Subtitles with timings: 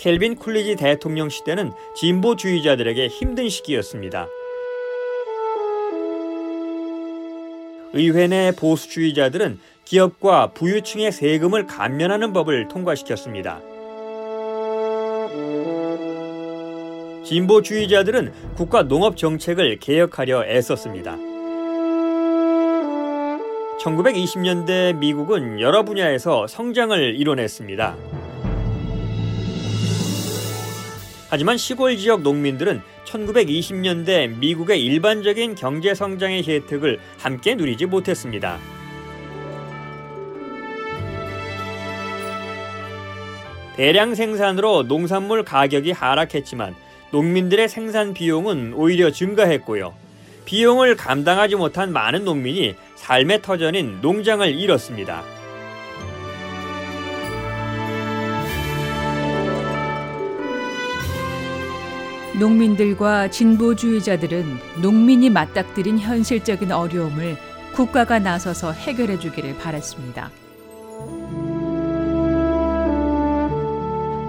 [0.00, 4.28] 켈빈 쿨리지 대통령 시대는 진보주의자들에게 힘든 시기였습니다.
[7.92, 13.60] 의회 내 보수주의자들은 기업과 부유층의 세금을 감면하는 법을 통과시켰습니다.
[17.26, 21.18] 진보주의자들은 국가 농업 정책을 개혁하려 애썼습니다.
[23.82, 28.09] 1920년대 미국은 여러 분야에서 성장을 이뤄냈습니다.
[31.30, 38.58] 하지만 시골 지역 농민들은 1920년대 미국의 일반적인 경제 성장의 혜택을 함께 누리지 못했습니다.
[43.76, 46.74] 대량 생산으로 농산물 가격이 하락했지만
[47.12, 49.94] 농민들의 생산 비용은 오히려 증가했고요.
[50.44, 55.39] 비용을 감당하지 못한 많은 농민이 삶의 터전인 농장을 잃었습니다.
[62.40, 64.44] 농민들과 진보주의자들은
[64.80, 67.36] 농민이 맞닥뜨린 현실적인 어려움을
[67.74, 70.30] 국가가 나서서 해결해 주기를 바랐습니다.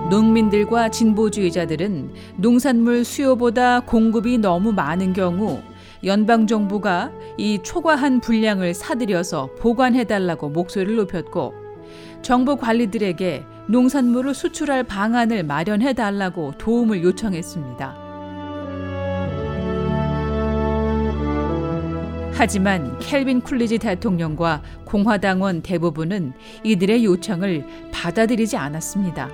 [0.09, 5.61] 농민들과 진보주의자들은 농산물 수요보다 공급이 너무 많은 경우
[6.03, 11.53] 연방 정부가 이 초과한 분량을 사들여서 보관해 달라고 목소리를 높였고
[12.21, 17.95] 정부 관리들에게 농산물을 수출할 방안을 마련해 달라고 도움을 요청했습니다.
[22.33, 26.33] 하지만 켈빈 쿨리지 대통령과 공화당원 대부분은
[26.65, 29.29] 이들의 요청을 받아들이지 않았습니다.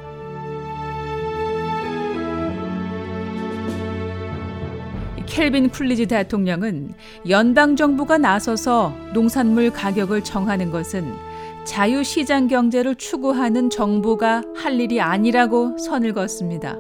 [5.26, 6.94] 켈빈 쿨리지 대통령은
[7.28, 11.12] 연방 정부가 나서서 농산물 가격을 정하는 것은
[11.68, 16.78] 자유시장 경제를 추구하는 정부가 할 일이 아니라고 선을 그었습니다.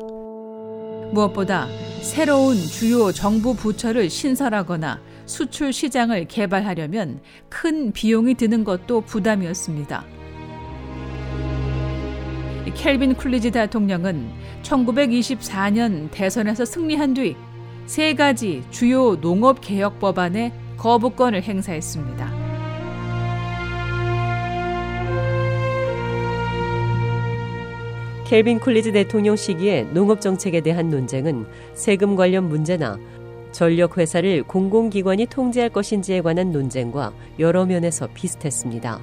[1.12, 1.68] 무엇보다
[2.02, 10.06] 새로운 주요 정부 부처를 신설하거나 수출 시장을 개발하려면 큰 비용이 드는 것도 부담이었습니다.
[12.74, 14.30] 켈빈 쿨리지 대통령은
[14.64, 17.36] 1924년 대선에서 승리한 뒤
[17.88, 22.37] 세 가지 주요 농업 개혁 법안에 거부권을 행사했습니다.
[28.28, 33.00] 켈빈 쿨리지 대통령 시기에 농업 정책에 대한 논쟁은 세금 관련 문제나
[33.54, 39.00] 전력 회사를 공공기관이 통제할 것인지에 관한 논쟁과 여러 면에서 비슷했습니다.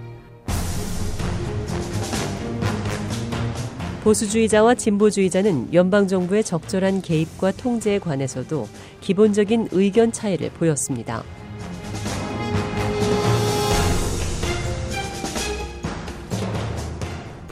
[4.03, 8.69] 보수주의자와 진보주의자는 연방정부의 적절한 개입과 통제에 관해서도
[9.01, 11.25] 기본적인 의견 차이를 보였습니다.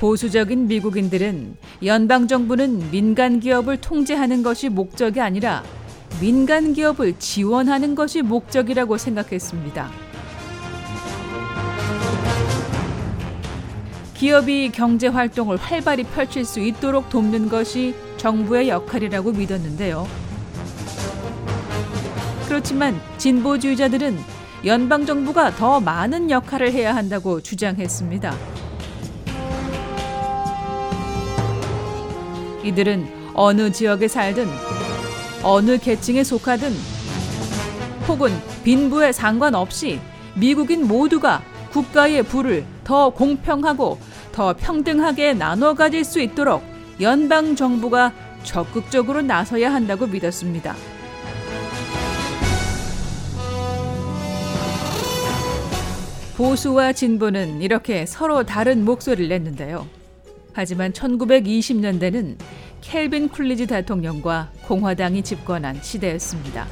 [0.03, 5.63] 보수적인 미국인들은 연방 정부는 민간 기업을 통제하는 것이 목적이 아니라
[6.21, 9.89] 민간 기업을 지원하는 것이 목적이라고 생각했습니다.
[14.15, 20.09] 기업이 경제 활동을 활발히 펼칠 수 있도록 돕는 것이 정부의 역할이라고 믿었는데요.
[22.49, 24.19] 그렇지만 진보주의자들은
[24.65, 28.52] 연방 정부가 더 많은 역할을 해야 한다고 주장했습니다.
[32.65, 34.49] 이들은 어느 지역에 살든
[35.43, 36.73] 어느 계층에 속하든
[38.09, 38.33] 혹은
[38.65, 40.01] 빈부에 상관없이
[40.35, 43.99] 미국인 모두가 국가의 부를 더 공평하고
[44.33, 46.63] 더 평등하게 나눠 가질 수 있도록
[47.01, 48.13] 연방 정부가
[48.45, 50.75] 적극적으로 나서야 한다고 믿었습니다.
[56.37, 60.02] 보수와 진보는 이렇게 서로 다른 목소리를 냈는데요.
[60.53, 62.37] 하지만 1920년대는
[62.81, 66.67] 켈빈 쿨리지 대통령과 공화당이 집권한 시대였습니다.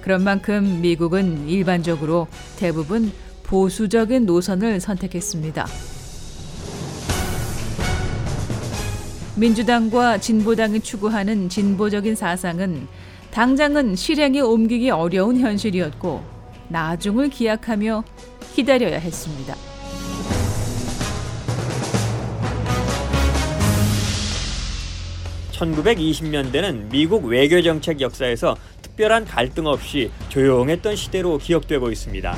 [0.00, 3.12] 그런 만큼 미국은 일반적으로 대부분
[3.44, 5.66] 보수적인 노선을 선택했습니다.
[9.36, 12.86] 민주당과 진보당이 추구하는 진보적인 사상은
[13.30, 16.22] 당장은 실행에 옮기기 어려운 현실이었고
[16.68, 18.04] 나중을 기약하며
[18.54, 19.71] 기다려야 했습니다.
[25.62, 32.36] (1920년대는) 미국 외교정책 역사에서 특별한 갈등 없이 조용했던 시대로 기억되고 있습니다.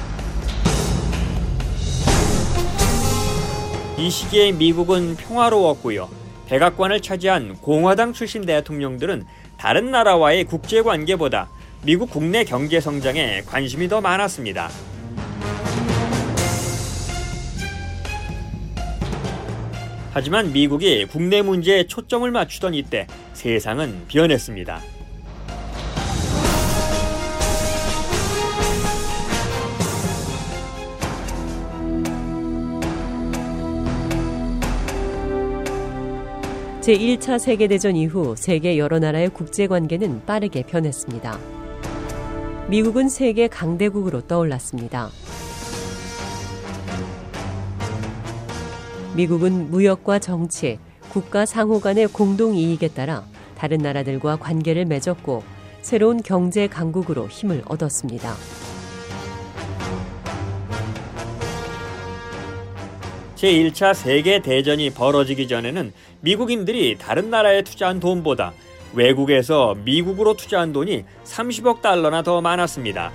[3.98, 6.08] 이 시기에 미국은 평화로웠고요.
[6.46, 9.24] 백악관을 차지한 공화당 출신 대통령들은
[9.56, 11.48] 다른 나라와의 국제 관계보다
[11.82, 14.68] 미국 국내 경제 성장에 관심이 더 많았습니다.
[20.14, 24.80] 하지만 미국이 국내 문제에 초점을 맞추던 이때 세상은 변했습니다.
[36.80, 41.40] 제1차 세계대전 이후 세계 여러 나라의 국제 관계는 빠르게 변했습니다.
[42.68, 45.10] 미국은 세계 강대국으로 떠올랐습니다.
[49.14, 50.78] 미국은 무역과 정치,
[51.08, 53.24] 국가 상호 간의 공동 이익에 따라
[53.56, 55.44] 다른 나라들과 관계를 맺었고
[55.82, 58.34] 새로운 경제 강국으로 힘을 얻었습니다.
[63.36, 68.52] 제1차 세계 대전이 벌어지기 전에는 미국인들이 다른 나라에 투자한 돈보다
[68.94, 73.12] 외국에서 미국으로 투자한 돈이 30억 달러나 더 많았습니다.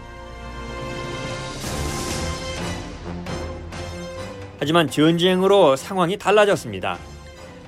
[4.60, 6.98] 하지만 전쟁으로 상황이 달라졌습니다.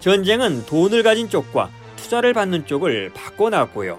[0.02, 3.98] 전쟁은 돈을 가진 쪽과 투자를 받는 쪽을 바꿔놨고요.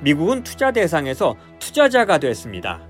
[0.00, 2.80] 미국은 투자 대상에서 투자자가 됐습니다.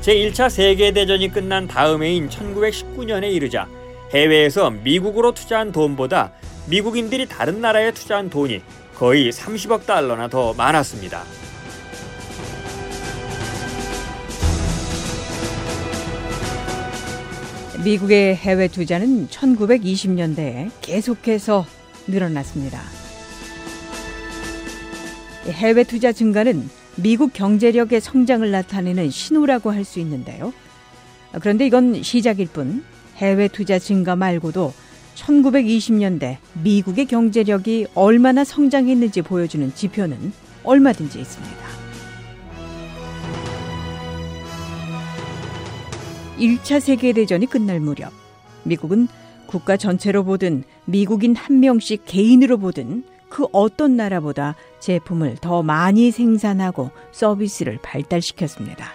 [0.00, 3.68] 제1차 세계대전이 끝난 다음해인 1919년에 이르자
[4.14, 6.32] 해외에서 미국으로 투자한 돈보다
[6.68, 8.62] 미국인들이 다른 나라에 투자한 돈이
[8.94, 11.24] 거의 30억 달러나 더 많았습니다.
[17.86, 21.64] 미국의 해외 투자는 1920년대에 계속해서
[22.08, 22.80] 늘어났습니다.
[25.46, 30.52] 해외 투자 증가는 미국 경제력의 성장을 나타내는 신호라고 할 수 있는데요.
[31.40, 32.82] 그런데 이건 시작일 뿐
[33.18, 34.72] 해외 투자 증가 말고도
[35.14, 40.32] 1920년대 미국의 경제력이 얼마나 성장했는지 보여주는 지표는
[40.64, 41.65] 얼마든지 있습니다.
[46.38, 48.12] 1차 세계대전이 끝날 무렵
[48.64, 49.08] 미국은
[49.46, 56.90] 국가 전체로 보든 미국인 한 명씩 개인으로 보든 그 어떤 나라보다 제품을 더 많이 생산하고
[57.12, 58.86] 서비스를 발달시켰습니다.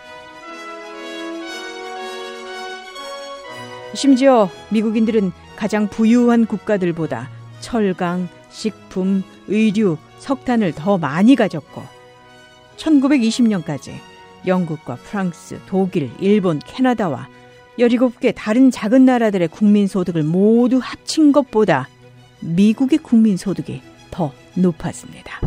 [3.94, 7.30] 심지어 미국인들은 가장 부유한 국가들보다
[7.60, 11.84] 철강, 식품, 의류, 석탄을 더 많이 가졌고
[12.78, 14.11] 1920년까지
[14.46, 17.28] 영국과 프랑스, 독일, 일본, 캐나다와
[17.80, 21.88] 17개 다른 작은 나라들의 국민 소득을 모두 합친 것보다
[22.42, 25.40] 미국의 국민 소득이 더 높았습니다.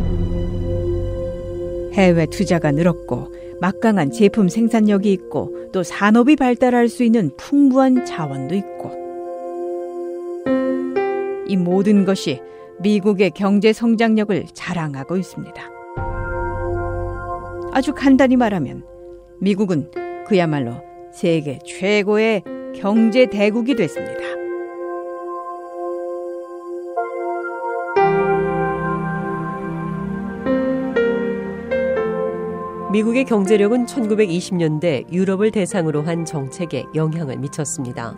[1.93, 9.05] 해외 투자가 늘었고 막강한 제품 생산력이 있고 또 산업이 발달할 수 있는 풍부한 자원도 있고
[11.47, 12.41] 이 모든 것이
[12.79, 15.74] 미국의 경제 성장력을 자랑하고 있습니다.
[17.75, 18.85] 아주 간단히 말하면
[19.41, 19.91] 미국은
[20.25, 20.75] 그야말로
[21.11, 22.41] 세계 최고의
[22.73, 24.21] 경제 대국이 됐습니다.
[32.93, 38.17] 미국의 경제력은 1920년대 유럽을 대상으로 한 정책에 영향을 미쳤습니다.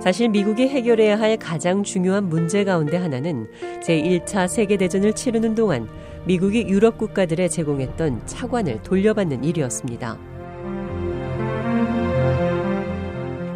[0.00, 3.48] 사실 미국이 해결해야 할 가장 중요한 문제 가운데 하나는
[3.84, 5.88] 제1차 세계대전을 치르는 동안
[6.26, 10.18] 미국이 유럽 국가들에 제공했던 차관을 돌려받는 일이었습니다.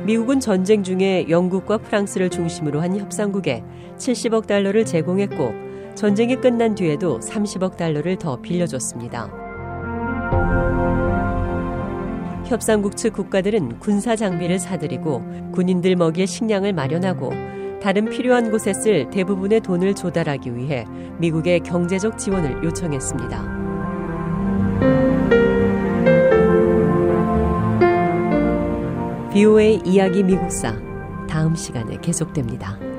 [0.04, 3.64] 미국은 전쟁 중에 영국과 프랑스를 중심으로 한 협상국에
[3.96, 5.52] 70억 달러를 제공했고
[5.96, 9.28] 전쟁이 끝난 뒤에도 30억 달러를 더 빌려줬습니다.
[12.46, 17.32] 협상국 측 국가들은 군사 장비를 사들이고 군인들 먹일 식량을 마련하고
[17.80, 20.84] 다른 필요한 곳에 쓸 대부분의 돈을 조달하기 위해
[21.18, 23.60] 미국의 경제적 지원을 요청했습니다.
[29.32, 30.76] BOA 이야기 미국사
[31.28, 32.89] 다음 시간에 계속됩니다.